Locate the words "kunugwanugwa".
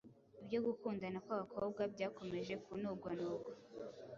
2.63-3.51